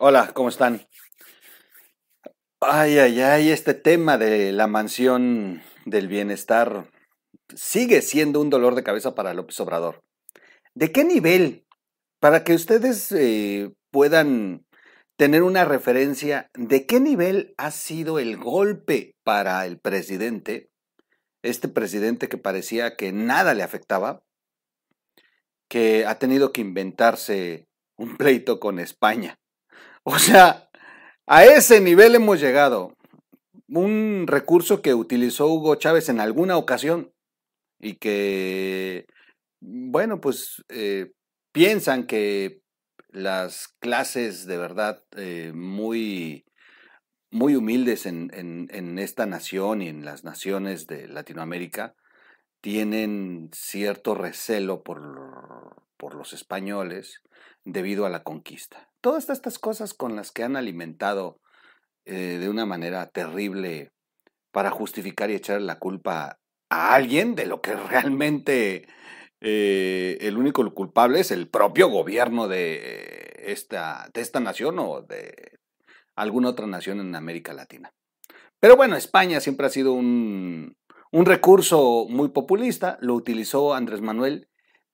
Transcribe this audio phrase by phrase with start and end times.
[0.00, 0.86] Hola, ¿cómo están?
[2.60, 6.88] Ay, ay, ay, este tema de la mansión del bienestar
[7.52, 10.04] sigue siendo un dolor de cabeza para López Obrador.
[10.72, 11.66] ¿De qué nivel?
[12.20, 14.64] Para que ustedes eh, puedan
[15.16, 20.70] tener una referencia de qué nivel ha sido el golpe para el presidente,
[21.42, 24.22] este presidente que parecía que nada le afectaba,
[25.68, 29.40] que ha tenido que inventarse un pleito con España.
[30.04, 30.68] O sea,
[31.26, 32.96] a ese nivel hemos llegado.
[33.68, 37.12] Un recurso que utilizó Hugo Chávez en alguna ocasión
[37.78, 39.06] y que,
[39.60, 41.12] bueno, pues eh,
[41.52, 42.62] piensan que
[43.10, 46.46] las clases de verdad eh, muy,
[47.30, 51.94] muy humildes en, esta nación y en las naciones de Latinoamérica
[52.62, 57.22] tienen cierto recelo por los españoles
[57.64, 58.87] debido a la conquista.
[59.00, 61.40] Todas estas cosas con las que han alimentado
[62.04, 63.92] eh, de una manera terrible
[64.50, 66.38] para justificar y echar la culpa
[66.70, 68.88] a alguien de lo que realmente
[69.40, 75.58] eh, el único culpable es el propio gobierno de esta, de esta nación o de
[76.16, 77.92] alguna otra nación en América Latina.
[78.58, 80.76] Pero bueno, España siempre ha sido un,
[81.12, 84.48] un recurso muy populista, lo utilizó Andrés Manuel,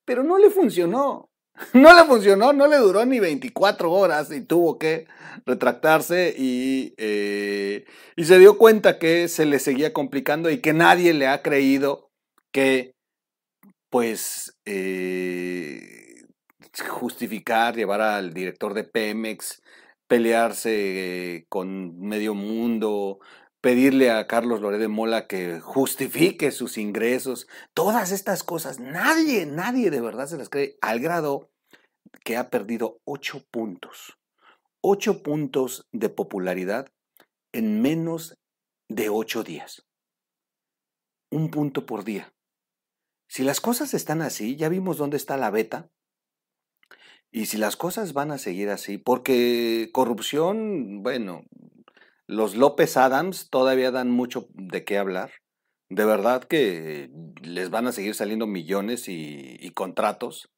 [0.04, 1.30] pero no le funcionó.
[1.72, 5.06] No le funcionó, no le duró ni 24 horas y tuvo que
[5.46, 7.84] retractarse y, eh,
[8.16, 12.10] y se dio cuenta que se le seguía complicando y que nadie le ha creído
[12.52, 12.94] que
[13.90, 16.24] pues eh,
[16.88, 19.62] justificar, llevar al director de Pemex,
[20.08, 23.20] pelearse con medio mundo,
[23.64, 29.90] pedirle a Carlos Loré de Mola que justifique sus ingresos, todas estas cosas, nadie, nadie
[29.90, 31.50] de verdad se las cree, al grado
[32.24, 34.18] que ha perdido ocho puntos,
[34.82, 36.92] ocho puntos de popularidad
[37.54, 38.36] en menos
[38.90, 39.86] de ocho días.
[41.30, 42.34] Un punto por día.
[43.30, 45.88] Si las cosas están así, ya vimos dónde está la beta.
[47.32, 51.46] Y si las cosas van a seguir así, porque corrupción, bueno,
[52.26, 55.32] los López Adams todavía dan mucho de qué hablar.
[55.90, 57.10] De verdad que
[57.42, 60.50] les van a seguir saliendo millones y, contratos.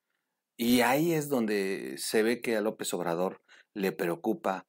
[0.57, 3.43] Y ahí es donde se ve que a López Obrador
[3.75, 4.67] le preocupa,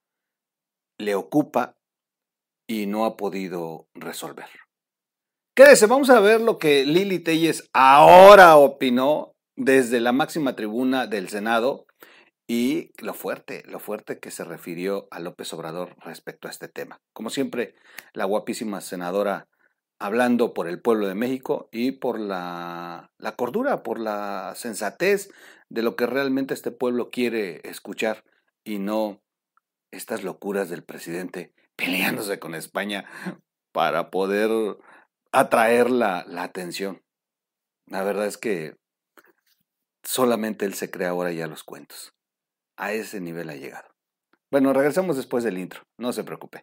[0.97, 1.77] le ocupa
[2.67, 4.49] y no ha podido resolver.
[5.55, 11.29] Quédese, vamos a ver lo que Lili Telles ahora opinó desde la máxima tribuna del
[11.29, 11.86] Senado
[12.47, 17.01] y lo fuerte, lo fuerte que se refirió a López Obrador respecto a este tema.
[17.13, 17.75] Como siempre,
[18.13, 19.47] la guapísima senadora
[19.99, 25.29] hablando por el pueblo de México y por la, la cordura, por la sensatez
[25.69, 28.23] de lo que realmente este pueblo quiere escuchar
[28.63, 29.21] y no
[29.91, 33.05] estas locuras del presidente peleándose con España
[33.71, 34.49] para poder
[35.31, 37.03] atraer la, la atención.
[37.85, 38.75] La verdad es que
[40.03, 42.16] solamente él se crea ahora ya los cuentos.
[42.77, 43.89] A ese nivel ha llegado.
[44.51, 46.61] Bueno, regresamos después del intro, no se preocupe.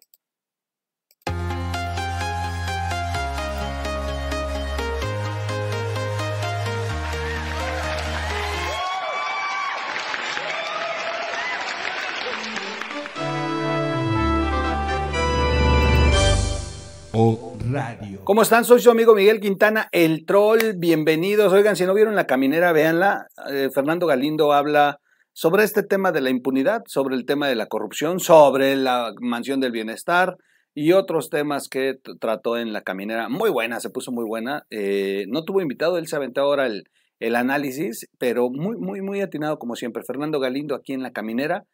[17.71, 18.21] Radio.
[18.25, 18.65] ¿Cómo están?
[18.65, 20.75] Soy su amigo Miguel Quintana, el troll.
[20.77, 21.53] Bienvenidos.
[21.53, 23.27] Oigan, si no vieron la caminera, véanla.
[23.51, 25.01] Eh, Fernando Galindo habla
[25.35, 29.61] sobre este tema de la impunidad, sobre el tema de la corrupción, sobre la mansión
[29.61, 30.39] del bienestar
[30.75, 33.29] y otros temas que trató en la caminera.
[33.29, 34.65] Muy buena, se puso muy buena.
[34.71, 36.85] Eh, no tuvo invitado, él se aventó ahora el,
[37.19, 40.05] el análisis, pero muy, muy, muy atinado como siempre.
[40.05, 41.67] Fernando Galindo aquí en la caminera.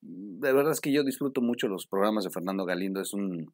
[0.00, 3.00] De verdad es que yo disfruto mucho los programas de Fernando Galindo.
[3.00, 3.52] Es un,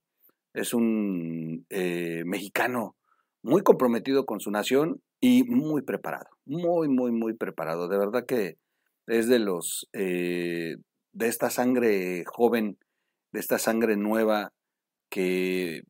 [0.53, 2.97] es un eh, mexicano
[3.43, 7.89] muy comprometido con su nación y muy preparado, muy, muy, muy preparado.
[7.89, 8.59] De verdad que
[9.09, 10.77] es de los, eh,
[11.13, 12.79] de esta sangre joven,
[13.33, 14.53] de esta sangre nueva
[15.11, 15.83] que,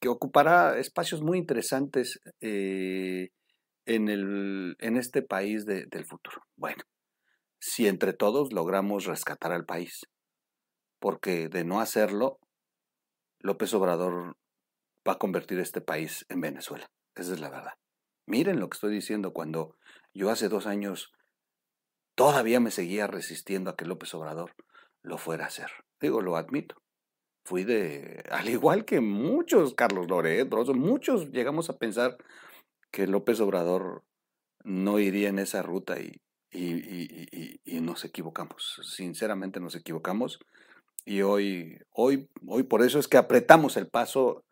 [0.00, 3.30] que ocupará espacios muy interesantes eh,
[3.86, 6.42] en, el, en este país del futuro.
[6.56, 6.82] Bueno,
[7.58, 10.02] si entre todos logramos rescatar al país,
[11.00, 12.38] porque de no hacerlo,
[13.40, 14.36] López Obrador
[15.08, 16.90] va a convertir este país en Venezuela.
[17.14, 17.72] Esa es la verdad.
[18.26, 19.76] Miren lo que estoy diciendo cuando
[20.12, 21.10] yo hace dos años
[22.14, 24.52] todavía me seguía resistiendo a que López Obrador
[25.02, 25.70] lo fuera a hacer.
[26.00, 26.76] Digo, lo admito.
[27.44, 32.16] Fui de, al igual que muchos, Carlos Loret, muchos llegamos a pensar
[32.90, 34.04] que López Obrador
[34.62, 36.20] no iría en esa ruta y,
[36.52, 38.80] y, nos equivocamos.
[38.84, 40.38] Sinceramente nos equivocamos
[41.06, 44.44] Y hoy, hoy, hoy por eso es que apretamos el paso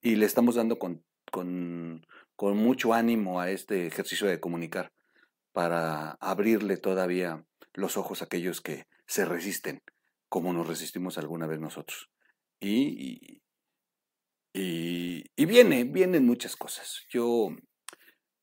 [0.00, 4.92] y le estamos dando con, con mucho ánimo a este ejercicio de comunicar
[5.56, 7.42] para abrirle todavía
[7.72, 9.80] los ojos a aquellos que se resisten,
[10.28, 12.10] como nos resistimos alguna vez nosotros.
[12.60, 13.40] Y,
[14.52, 17.06] y, y viene, vienen muchas cosas.
[17.08, 17.56] Yo,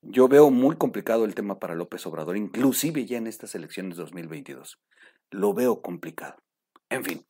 [0.02, 4.80] yo veo muy complicado el tema para López Obrador, inclusive ya en estas elecciones 2022.
[5.30, 6.42] Lo veo complicado.
[6.90, 7.24] En fin,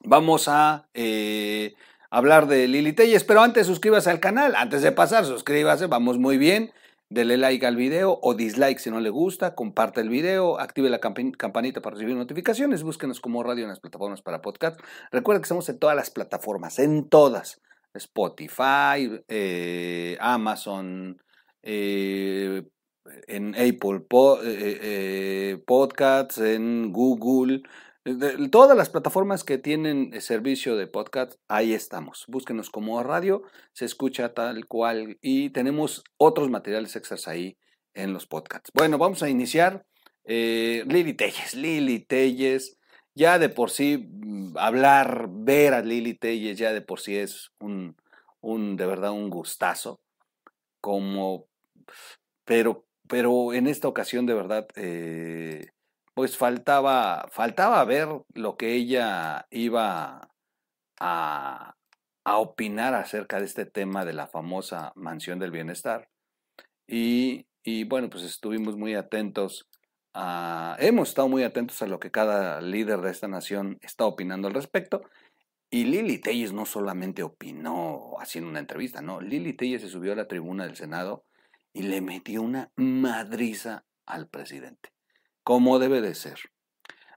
[0.00, 1.76] vamos a eh,
[2.10, 6.36] hablar de Lili Telles, pero antes suscríbase al canal, antes de pasar, suscríbase, vamos muy
[6.36, 6.72] bien.
[7.14, 10.98] Dele like al video o dislike si no le gusta, comparte el video, active la
[10.98, 14.80] campanita para recibir notificaciones, búsquenos como radio en las plataformas para podcast.
[15.12, 17.62] Recuerda que estamos en todas las plataformas, en todas.
[17.94, 21.22] Spotify, eh, Amazon,
[21.62, 22.64] eh,
[23.28, 24.04] en Apple
[24.42, 27.62] eh, Podcasts, en Google,
[28.50, 32.24] todas las plataformas que tienen servicio de podcast, ahí estamos.
[32.28, 33.42] Búsquenos como radio,
[33.72, 37.56] se escucha tal cual y tenemos otros materiales extras ahí
[37.94, 38.70] en los podcasts.
[38.74, 39.86] Bueno, vamos a iniciar.
[40.24, 42.78] Eh, Lili Telles, Lili Telles,
[43.14, 47.52] ya de por sí mm, hablar, ver a Lili Telles, ya de por sí es
[47.60, 47.96] un,
[48.40, 50.00] un de verdad un gustazo.
[50.80, 51.46] Como,
[52.44, 55.68] pero, pero en esta ocasión de verdad eh,
[56.14, 60.30] pues faltaba, faltaba ver lo que ella iba
[61.00, 61.76] a,
[62.26, 66.08] opinar acerca de este tema de la famosa mansión del bienestar.
[66.86, 69.68] Y, y, bueno, pues estuvimos muy atentos
[70.14, 74.48] a, hemos estado muy atentos a lo que cada líder de esta nación está opinando
[74.48, 75.02] al respecto.
[75.70, 80.16] Y Lili Telles no solamente opinó haciendo una entrevista, no, Lili Telles se subió a
[80.16, 81.24] la tribuna del Senado
[81.72, 84.93] y le metió una madriza al presidente
[85.44, 86.40] como debe de ser.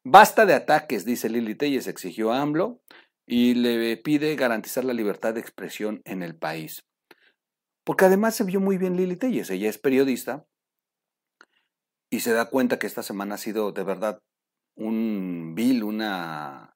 [0.03, 2.81] Basta de ataques, dice Lili Telles, exigió a AMLO
[3.25, 6.85] y le pide garantizar la libertad de expresión en el país.
[7.83, 10.45] Porque además se vio muy bien Lili Telles, ella es periodista
[12.09, 14.21] y se da cuenta que esta semana ha sido de verdad
[14.75, 16.75] un vil, una,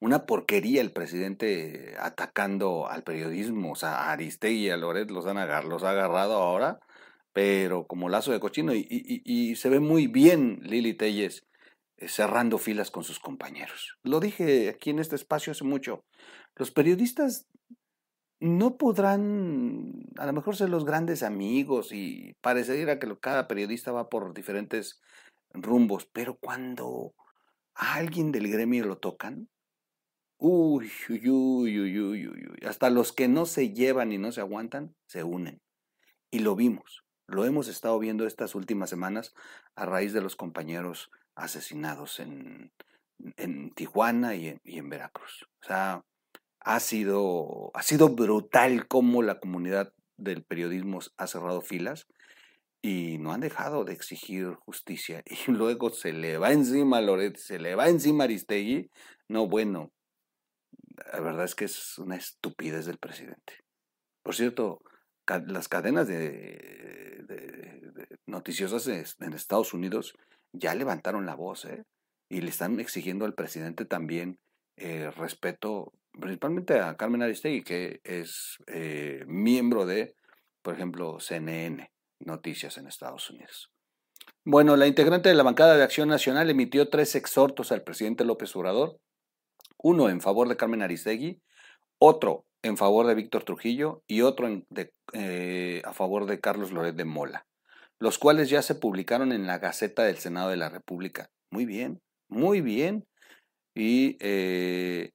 [0.00, 5.26] una porquería el presidente atacando al periodismo, o sea, a Aristegui y a Loret los,
[5.26, 6.80] han agarrado ahora
[7.32, 11.46] pero como lazo de cochino, y, se ve muy bien Lili Telles
[11.96, 13.98] eh, cerrando filas con sus compañeros.
[14.02, 16.04] Lo dije aquí en este espacio hace mucho,
[16.56, 17.46] los periodistas
[18.40, 24.08] no podrán a lo mejor ser los grandes amigos y parecería que cada periodista va
[24.08, 25.00] por diferentes
[25.54, 27.14] rumbos, pero cuando
[27.74, 29.48] a alguien del gremio lo tocan,
[30.38, 34.40] uy, uy, uy, uy, uy, uy, hasta los que no se llevan y no se
[34.40, 35.60] aguantan, se unen.
[36.32, 37.04] Y lo vimos.
[37.32, 39.32] Lo hemos estado viendo estas últimas semanas
[39.74, 42.70] a raíz de los compañeros asesinados en,
[43.38, 45.46] en Tijuana y en, Veracruz.
[45.62, 46.04] O sea,
[46.60, 52.06] ha sido, ha sido brutal cómo la comunidad del periodismo ha cerrado filas
[52.82, 55.22] y no han dejado de exigir justicia.
[55.48, 58.90] Y luego se le va encima Loret, se le va encima Aristegui.
[59.28, 59.90] No, bueno,
[61.10, 63.64] la verdad es que es una estupidez del presidente.
[64.22, 64.82] Por cierto,
[65.38, 67.24] las cadenas de,
[68.26, 70.14] noticiosas en Estados Unidos
[70.52, 71.84] ya levantaron la voz ¿eh?
[72.28, 74.38] y le están exigiendo al presidente también
[74.76, 80.14] eh, respeto, principalmente a Carmen Aristegui, que es eh, miembro de,
[80.62, 83.70] por ejemplo, CNN Noticias en Estados Unidos.
[84.44, 88.54] Bueno, la integrante de la bancada de Acción Nacional emitió tres exhortos al presidente López
[88.56, 88.98] Obrador,
[89.78, 91.40] uno en favor de Carmen Aristegui,
[91.98, 94.48] otro en favor de Víctor Trujillo y otro
[95.12, 97.46] eh, a favor de Carlos Loret de Mola,
[97.98, 101.30] los cuales ya se publicaron en la Gaceta del Senado de la República.
[101.50, 103.04] Muy bien, muy bien.
[103.74, 105.10] Y eh,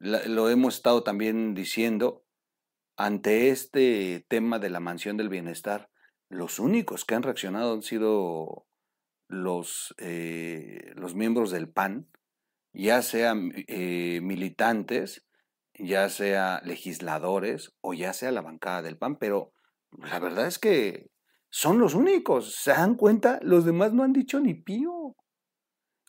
[0.00, 2.24] lo hemos estado también diciendo,
[2.96, 5.90] ante este tema de la mansión del bienestar,
[6.30, 8.66] los únicos que han reaccionado han sido
[9.28, 12.08] los, eh, los miembros del PAN,
[12.72, 15.24] ya sean militantes,
[15.78, 19.52] ya sea legisladores o ya sea la bancada del PAN, pero
[19.90, 21.10] la verdad es que
[21.50, 22.56] son los únicos.
[22.56, 23.38] ¿Se dan cuenta?
[23.42, 25.14] Los demás no han dicho ni pío.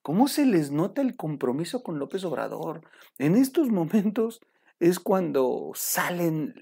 [0.01, 2.81] ¿Cómo se les nota el compromiso con López Obrador?
[3.17, 4.39] En estos momentos
[4.79, 6.53] es cuando salen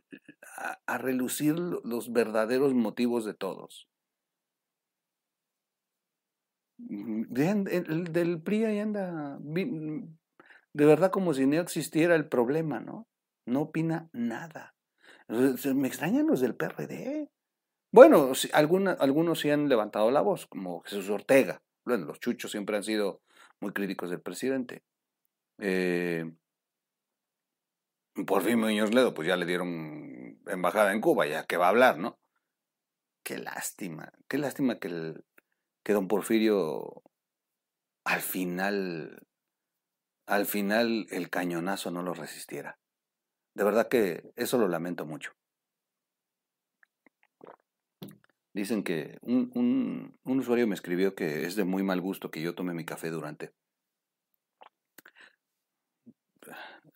[0.86, 3.90] a, relucir los verdaderos motivos de todos.
[6.78, 7.24] Mm,
[7.70, 9.40] el del PRI ahí anda
[10.74, 13.08] de verdad como si no existiera el problema, ¿no?
[13.46, 14.76] No opina nada.
[15.28, 17.30] Me extrañan los del PRD.
[17.92, 21.62] Bueno, algunos sí han levantado la voz, como Jesús Ortega.
[21.86, 23.22] Bueno, los chuchos siempre han sido
[23.60, 24.84] muy críticos del presidente.
[25.60, 26.32] Eh,
[28.26, 31.70] Por fin Muñoz Ledo, pues ya le dieron embajada en Cuba, ya que va a
[31.70, 32.20] hablar, ¿no?
[33.24, 35.24] Qué lástima, qué lástima que, el,
[35.84, 37.04] que don Porfirio
[38.06, 39.26] al final,
[40.26, 42.78] al final el cañonazo no lo resistiera.
[43.56, 45.32] De verdad que eso lo lamento mucho.
[48.54, 52.54] Dicen que un, un, usuario me escribió que es de muy mal gusto que yo
[52.54, 53.52] tome mi café durante.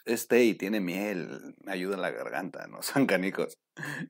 [0.06, 3.58] Este y tiene miel, me ayuda en la garganta, no son canicos.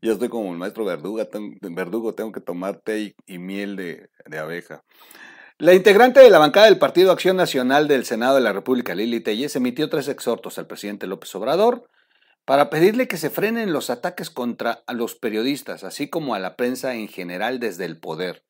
[0.01, 1.25] Yo estoy como el maestro verdugo,
[1.61, 4.83] verdugo tengo que tomar té y, miel de, de, abeja.
[5.59, 9.21] La integrante de la bancada del Partido Acción Nacional del Senado de la República, Lili
[9.21, 11.89] Telles, emitió tres exhortos al presidente López Obrador
[12.45, 16.93] para pedirle que se frenen los ataques contra los periodistas, así como a la prensa
[16.93, 18.43] en general desde el poder.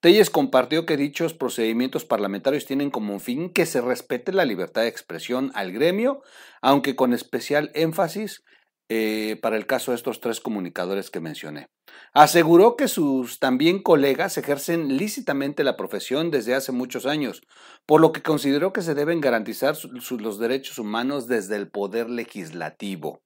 [0.00, 4.88] Telles compartió que dichos procedimientos parlamentarios tienen como fin que se respete la libertad de
[4.88, 6.22] expresión al gremio,
[6.60, 8.42] aunque con especial énfasis
[8.88, 11.68] eh, para el caso de estos tres comunicadores que mencioné.
[12.14, 17.42] Aseguró que sus también colegas ejercen lícitamente la profesión desde hace muchos años,
[17.84, 23.20] por lo que consideró que se deben garantizar los derechos humanos desde el poder legislativo.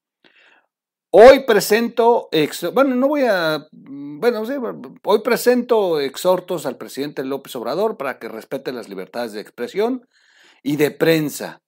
[1.15, 2.31] Hoy presento,
[2.73, 4.43] bueno, no voy a, bueno,
[5.05, 10.09] hoy presento exhortos al presidente López Obrador para que respete las libertades de expresión
[10.63, 11.61] y de prensa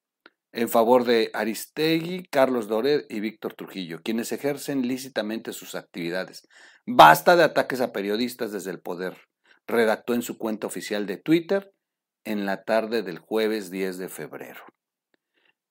[0.55, 6.47] en favor de Aristegui, Carlos Dorer y Víctor Trujillo, quienes ejercen lícitamente sus actividades.
[6.87, 9.17] Basta de ataques a periodistas desde el poder,
[9.67, 11.73] redactó en su cuenta oficial de Twitter
[12.25, 14.61] en la tarde del jueves 10 de febrero.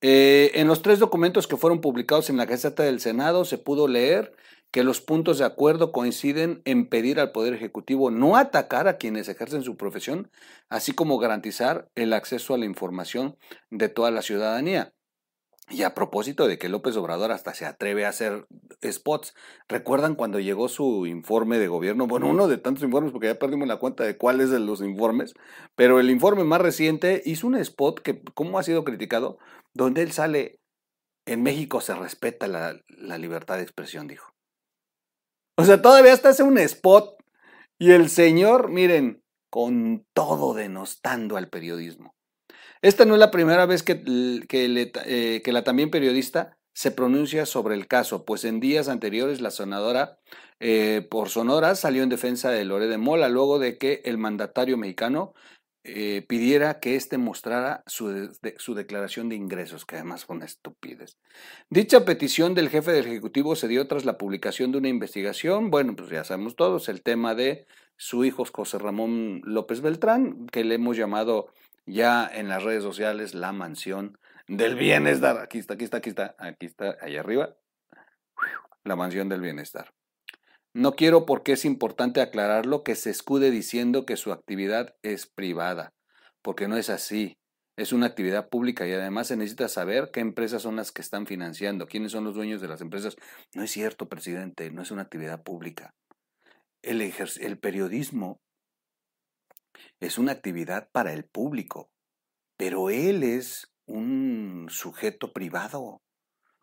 [0.01, 3.87] Eh, en los tres documentos que fueron publicados en la Gaceta del Senado se pudo
[3.87, 4.35] leer
[4.73, 9.29] que los puntos de acuerdo coinciden en pedir al Poder Ejecutivo no atacar a quienes
[9.29, 10.31] ejercen su profesión,
[10.67, 13.37] así como garantizar el acceso a la información
[13.69, 14.91] de toda la ciudadanía.
[15.69, 18.47] Y a propósito de que López Obrador hasta se atreve a hacer
[18.83, 19.35] spots,
[19.69, 22.07] ¿recuerdan cuando llegó su informe de gobierno?
[22.07, 25.35] Bueno, uno de tantos informes, porque ya perdimos la cuenta de cuáles de los informes,
[25.75, 29.37] pero el informe más reciente hizo un spot que, ¿cómo ha sido criticado?
[29.75, 30.59] Donde él sale,
[31.27, 34.33] en México se respeta la, la libertad de expresión, dijo.
[35.55, 37.15] O sea, todavía hasta hace un spot
[37.77, 42.15] y el señor, miren, con todo denostando al periodismo.
[42.81, 47.75] Esta no es la primera vez que, eh, que, la también periodista se pronuncia sobre
[47.75, 50.17] el caso, pues en días anteriores la sonadora
[50.59, 54.77] eh, por Sonora salió en defensa de Lore de Mola luego de que el mandatario
[54.77, 55.33] mexicano
[55.85, 61.17] eh, pidiera que éste mostrara su, su, declaración de ingresos, que además fue una estupidez.
[61.69, 65.95] Dicha petición del jefe del Ejecutivo se dio tras la publicación de una investigación, bueno,
[65.95, 70.75] pues ya sabemos todos, el tema de su hijo José Ramón López Beltrán, que le
[70.75, 71.53] hemos llamado
[71.85, 75.37] ya en las redes sociales la mansión del bienestar.
[75.37, 77.55] Aquí está, aquí está, aquí está, aquí está, ahí arriba.
[78.83, 79.93] La mansión del bienestar.
[80.73, 85.93] No quiero porque es importante aclararlo que se escude diciendo que su actividad es privada,
[86.41, 87.37] porque no es así.
[87.75, 91.27] Es una actividad pública y además se necesita saber qué empresas son las que están
[91.27, 93.15] financiando, quiénes son los dueños de las empresas.
[93.53, 95.93] No es cierto, presidente, no es una actividad pública.
[96.81, 98.41] El, el periodismo
[99.99, 101.89] es una actividad para el público,
[102.57, 106.01] pero él es un sujeto privado,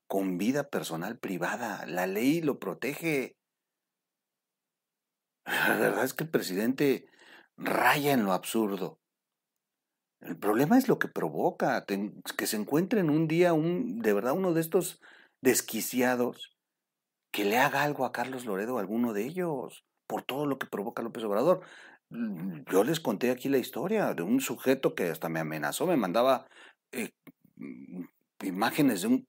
[0.06, 1.86] con vida personal privada.
[1.86, 3.36] La ley lo protege.
[5.44, 7.06] La verdad es que el presidente
[7.56, 8.98] raya en lo absurdo.
[10.20, 14.34] El problema es lo que provoca, que se encuentre en un día un, de verdad
[14.34, 15.00] uno de estos
[15.40, 16.56] desquiciados
[17.32, 21.02] que le haga algo a Carlos Loredo, alguno de ellos, por todo lo que provoca
[21.02, 21.62] López Obrador.
[22.10, 25.96] Mm, yo les conté aquí la historia de un sujeto que hasta me amenazó, me
[25.96, 26.46] mandaba
[26.92, 27.12] eh,
[27.56, 28.04] mm,
[28.42, 29.28] imágenes de un,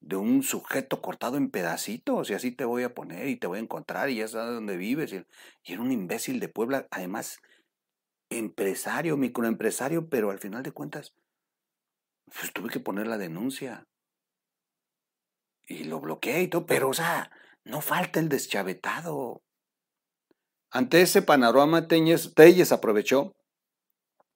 [0.00, 3.58] de un sujeto cortado en pedacitos y así te voy a poner y te voy
[3.58, 5.12] a encontrar y ya sabes dónde vives.
[5.12, 5.24] Y,
[5.64, 7.40] era un imbécil de Puebla, además
[8.30, 11.14] empresario, microempresario, pero al final de cuentas,
[12.26, 13.86] pues tuve que poner la denuncia.
[15.68, 17.30] Y lo bloqueé y todo, pero o sea,
[17.64, 19.42] no falta el deschavetado.
[20.70, 23.32] Ante ese panorama, Telles, aprovechó,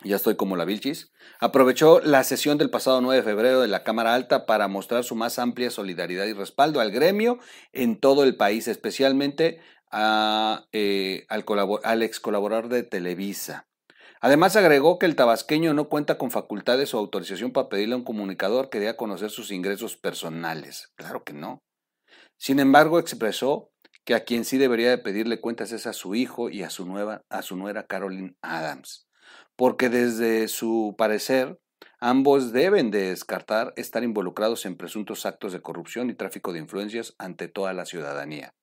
[0.02, 3.85] ya estoy como la Vilchis, aprovechó la sesión del pasado 9 de febrero de la
[3.85, 7.38] Cámara Alta para mostrar su más amplia solidaridad y respaldo al gremio
[7.73, 9.61] en todo el país, especialmente
[10.73, 11.45] eh, al,
[11.85, 13.66] al ex colaborador de Televisa.
[14.23, 18.04] Además agregó que el tabasqueño no cuenta con facultades o autorización para pedirle a un
[18.04, 20.92] comunicador que dé a conocer sus ingresos personales.
[20.97, 21.62] Claro que no.
[22.38, 23.71] Sin embargo, expresó
[24.04, 26.87] que a quien sí debería de pedirle cuentas es a su hijo y a su,
[26.87, 29.07] nueva, a su nuera Carolyn Adams,
[29.61, 31.59] porque desde su parecer
[32.02, 37.14] Ambos deben de descartar estar involucrados en presuntos actos de corrupción y tráfico de influencias
[37.19, 38.55] ante toda la ciudadanía.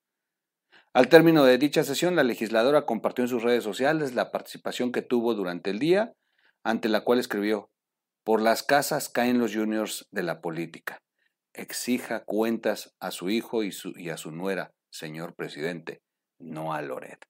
[0.92, 5.02] Al término de dicha sesión, la legisladora compartió en sus redes sociales la participación que
[5.02, 6.14] tuvo durante el día,
[6.64, 7.70] ante la cual escribió,
[8.24, 10.98] Por las casas caen los juniors de la política.
[11.52, 13.70] Exija cuentas a su hijo y,
[14.10, 16.02] a su nuera, señor presidente,
[16.40, 17.24] no a Loret.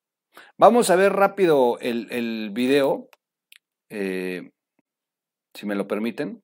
[0.57, 3.11] Vamos a ver rápido el, video,
[3.91, 4.51] eh,
[5.55, 6.43] si me lo permiten.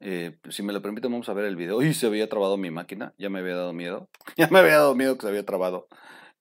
[0.00, 1.76] Eh, si me lo permiten, vamos a ver el video.
[1.78, 3.14] Uy, se había trabado mi máquina.
[3.18, 4.08] Ya me había dado miedo.
[4.36, 5.86] Ya me había dado miedo que se había trabado.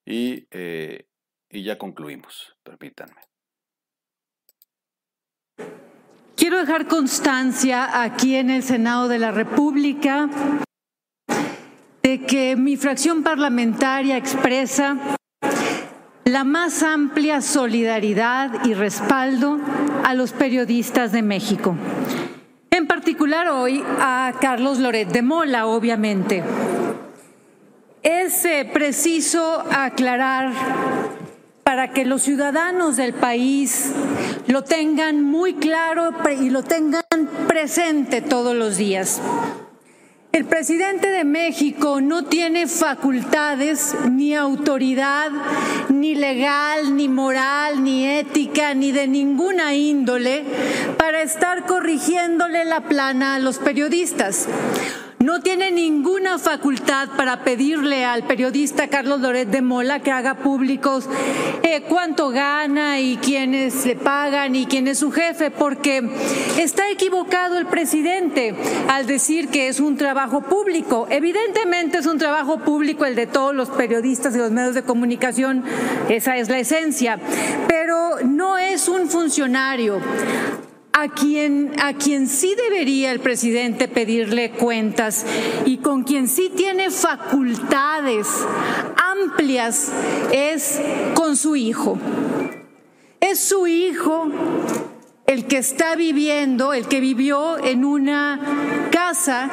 [0.06, 1.06] Y, eh,
[1.50, 2.56] y ya concluimos.
[2.64, 3.22] Permítanme.
[6.36, 10.28] Quiero dejar constancia aquí en el Senado de la República
[12.02, 15.18] de que mi fracción parlamentaria expresa
[16.26, 19.60] la más amplia solidaridad y respaldo
[20.04, 21.76] a los periodistas de México
[22.82, 26.42] en particular hoy a Carlos Loret de Mola, obviamente.
[28.02, 30.52] Es eh, preciso aclarar
[31.64, 33.92] para que los ciudadanos del país
[34.48, 37.04] lo tengan muy claro y lo tengan
[37.48, 39.22] presente todos los días.
[40.32, 45.30] El presidente de México no tiene facultades ni autoridad,
[45.90, 50.46] ni legal, ni moral, ni ética, ni de ninguna índole
[50.98, 54.48] para estar corrigiéndole la plana a los periodistas
[55.22, 61.08] no tiene ninguna facultad para pedirle al periodista Carlos Loret de Mola que haga públicos
[61.64, 66.10] eh, cuánto gana y quiénes le pagan y quién es su jefe, porque
[66.58, 68.56] está equivocado el presidente
[68.90, 71.08] al decir que es un trabajo público.
[71.10, 75.64] Evidentemente es un trabajo público el de todos los periodistas y los medios de comunicación,
[76.10, 77.20] esa es la esencia,
[77.68, 80.02] pero no es un funcionario
[80.94, 85.26] a quien, a quien sí debería el presidente pedirle cuentas
[85.66, 88.28] y con quien sí tiene facultades
[88.98, 89.92] amplias
[90.32, 90.82] es
[91.14, 91.98] con su hijo.
[93.20, 94.30] Es su hijo
[95.28, 99.50] el que está viviendo, el que vivió en una casa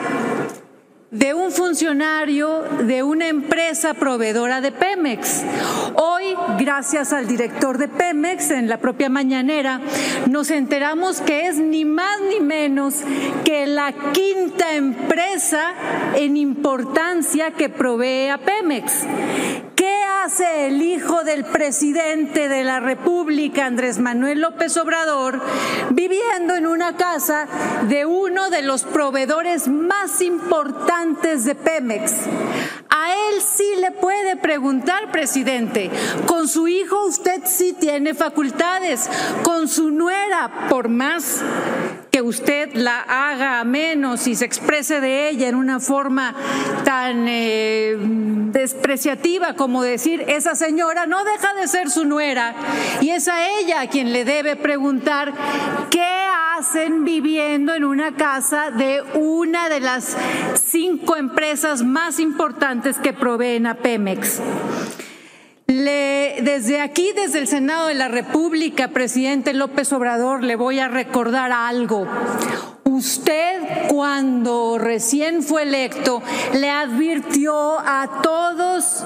[1.11, 5.43] de un funcionario de una empresa proveedora de Pemex.
[5.95, 9.81] Hoy, gracias al director de Pemex, en la propia mañanera,
[10.27, 12.97] nos enteramos que es ni más ni menos
[13.45, 15.73] que la quinta empresa
[16.15, 19.07] en importancia que provee a Pemex.
[20.29, 25.41] ¿Qué hace el hijo del presidente de la República, Andrés Manuel López Obrador,
[25.89, 27.49] viviendo en una casa
[27.89, 32.27] de uno de los proveedores más importantes de Pemex?
[33.01, 35.89] A él sí le puede preguntar, presidente.
[36.27, 39.09] Con su hijo usted sí tiene facultades.
[39.45, 41.41] Con su nuera, por más
[42.11, 46.35] que usted la haga menos y se exprese de ella en una forma
[46.85, 52.55] tan eh, despreciativa como decir, esa señora no deja de ser su nuera
[53.01, 55.33] y es a ella a quien le debe preguntar
[55.91, 56.18] qué
[57.05, 60.17] viviendo en una casa de una de las
[60.61, 64.41] cinco empresas más importantes que proveen a Pemex.
[65.69, 71.53] Desde aquí, desde el Senado de la República, presidente López Obrador, le voy a recordar
[71.53, 72.09] algo.
[72.85, 76.23] Usted cuando recién fue electo
[76.55, 79.05] le advirtió a todos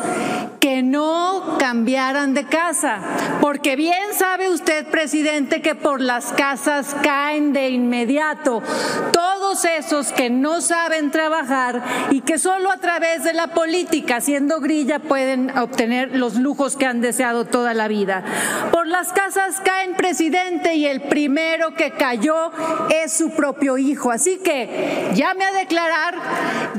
[0.62, 3.00] que no cambiaran de casa,
[3.40, 8.62] porque bien sabe usted, presidente, que por las casas caen de inmediato
[9.10, 14.60] todos esos que no saben trabajar y que solo a través de la política, siendo
[14.60, 18.22] grilla, pueden obtener los lujos que han deseado toda la vida.
[18.70, 22.52] Por las casas caen, presidente, y el primero que cayó
[22.88, 24.12] es su propio hijo.
[24.12, 26.14] Así que llame a declarar,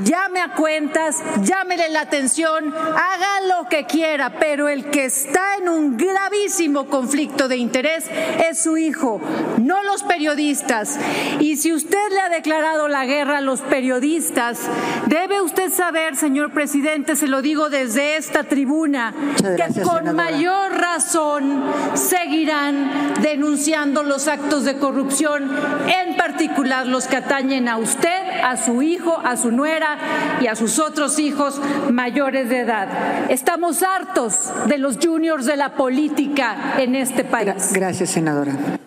[0.02, 5.68] llame a cuentas, llámele la atención, haga lo que quiera, pero el que está en
[5.68, 8.04] un gravísimo conflicto de interés
[8.48, 9.20] es su hijo,
[9.58, 10.98] no los periodistas.
[11.40, 14.60] Y si usted le ha declarado la guerra a los periodistas,
[15.06, 21.64] debe usted saber, señor presidente, se lo digo desde esta tribuna, que con mayor razón
[21.94, 25.50] seguirán denunciando los actos de corrupción,
[25.88, 30.54] en particular los que atañen a usted, a su hijo, a su nuera y a
[30.54, 31.60] sus otros hijos
[31.90, 33.30] mayores de edad.
[33.30, 37.72] Estamos hartos de los juniors de la política en este país.
[37.72, 38.78] Gracias, senadora.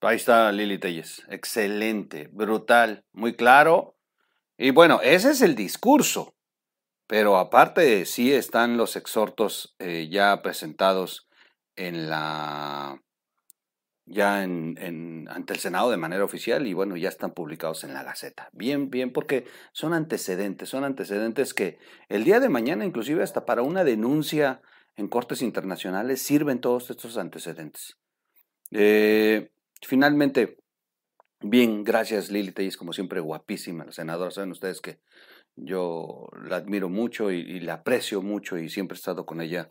[0.00, 1.22] Ahí está Lili Telles.
[1.28, 3.96] Excelente, brutal, muy claro.
[4.58, 6.34] Y bueno, ese es el discurso.
[7.06, 11.28] Pero aparte sí están los exhortos eh, ya presentados
[11.76, 13.00] en la
[14.06, 18.02] ya en, ante el Senado de manera oficial y bueno, ya están publicados en la
[18.02, 18.50] Gaceta.
[18.52, 23.62] Bien, bien, porque son antecedentes, son antecedentes que el día de mañana, inclusive hasta para
[23.62, 24.60] una denuncia
[24.96, 27.96] en cortes internacionales, sirven todos estos antecedentes.
[28.70, 30.58] Eh, finalmente,
[31.40, 34.30] bien, gracias Lili Telles, como siempre, guapísima, la senadora.
[34.30, 35.00] Saben ustedes que
[35.56, 39.70] yo la admiro mucho y, la aprecio mucho y siempre he estado con ella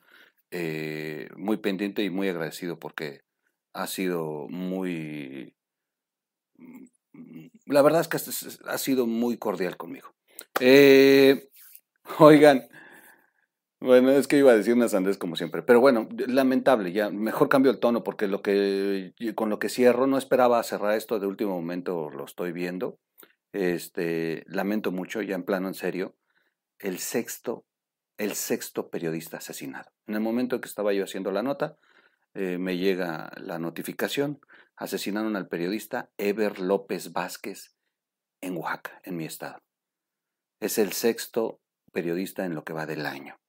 [0.49, 3.21] eh, muy pendiente y muy agradecido porque
[3.73, 5.55] ha sido muy...
[7.65, 8.17] La verdad es que
[8.67, 10.13] ha sido muy cordial conmigo.
[10.59, 11.49] Eh,
[12.19, 12.67] oigan,
[13.83, 17.49] bueno, es que iba a decir una sandez como siempre, pero bueno, lamentable, ya mejor
[17.49, 21.27] cambio el tono porque lo que con lo que cierro no esperaba cerrar esto de
[21.27, 22.99] último momento, lo estoy viendo.
[23.51, 26.15] Este, lamento mucho, ya en plano en serio,
[26.79, 27.65] el sexto,
[28.17, 29.91] el sexto periodista asesinado.
[30.07, 31.75] En el momento en que estaba yo haciendo la nota,
[32.33, 34.39] eh, me llega la notificación,
[34.75, 37.75] asesinaron al periodista Eber López Vázquez
[38.41, 39.61] en Oaxaca, en mi estado.
[40.59, 41.59] Es el sexto
[41.91, 43.39] periodista en lo que va del año.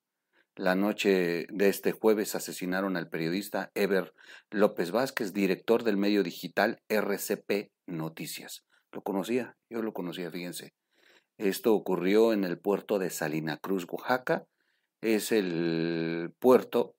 [0.57, 4.15] La noche de este jueves asesinaron al periodista Eber
[4.51, 8.65] López Vázquez, director del medio digital RCP Noticias.
[8.93, 10.75] Lo conocía, yo lo conocía, fíjense.
[11.39, 14.47] Esto ocurrió en el puerto de Salina Cruz, Oaxaca.
[15.01, 16.95] Es el puerto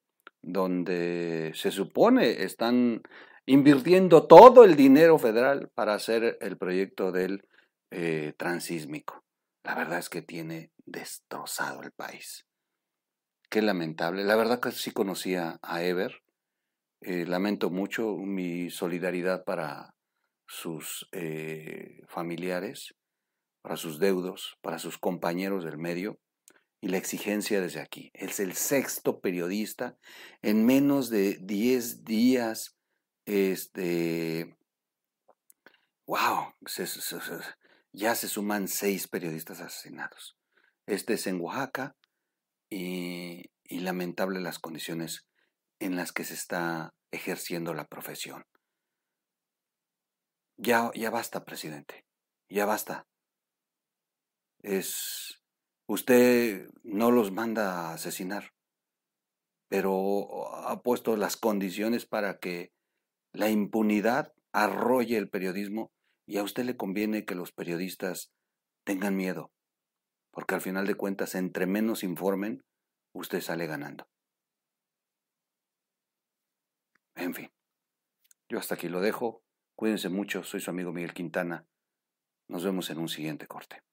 [0.46, 3.02] donde se supone están
[3.48, 7.48] invirtiendo todo el dinero federal para hacer el proyecto del
[7.92, 9.24] eh, transísmico.
[9.64, 12.46] La verdad es que tiene destrozado el país.
[13.50, 14.24] Qué lamentable.
[14.24, 16.22] La verdad que sí conocía a Ever.
[17.02, 19.96] Eh, lamento mucho mi solidaridad para
[20.48, 22.94] sus eh, familiares,
[23.64, 26.20] para sus deudos, para sus compañeros del medio
[26.82, 28.12] y la exigencia desde aquí.
[28.14, 29.98] Es el sexto periodista
[30.42, 32.76] en menos de 10 días.
[33.26, 34.56] Este,
[36.06, 36.54] wow,
[37.92, 40.38] ya se suman seis periodistas asesinados.
[40.86, 41.96] Este es en Oaxaca
[42.70, 45.26] y, y lamentable las condiciones
[45.80, 48.46] en las que se está ejerciendo la profesión.
[50.58, 52.06] Ya, ya basta, presidente.
[52.50, 53.08] Ya basta.
[54.62, 55.42] Es
[55.88, 58.54] Usted no los manda a asesinar,
[59.68, 62.72] pero ha puesto las condiciones para que
[63.34, 65.92] la impunidad arrolle el periodismo
[66.26, 68.32] y a usted le conviene que los periodistas
[68.84, 69.52] tengan miedo,
[70.32, 72.64] porque al final de cuentas, entre menos informen,
[73.14, 74.08] usted sale ganando.
[77.16, 77.52] En fin,
[78.50, 79.44] yo hasta aquí lo dejo.
[79.76, 81.68] Cuídense mucho, soy su amigo Miguel Quintana.
[82.48, 83.84] Nos vemos en un siguiente corte.